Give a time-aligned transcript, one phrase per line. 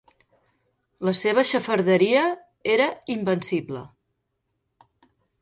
[1.07, 2.23] La seva xafarderia
[2.77, 3.85] era invencible.